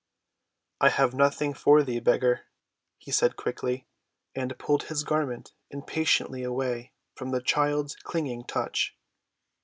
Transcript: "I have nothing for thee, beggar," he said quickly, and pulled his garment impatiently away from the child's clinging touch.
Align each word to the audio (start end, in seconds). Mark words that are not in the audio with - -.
"I 0.79 0.89
have 0.89 1.13
nothing 1.13 1.53
for 1.53 1.83
thee, 1.83 1.99
beggar," 1.99 2.45
he 2.97 3.11
said 3.11 3.35
quickly, 3.35 3.85
and 4.33 4.57
pulled 4.57 4.85
his 4.85 5.03
garment 5.03 5.53
impatiently 5.69 6.41
away 6.41 6.93
from 7.13 7.29
the 7.29 7.39
child's 7.39 7.95
clinging 7.97 8.45
touch. 8.45 8.97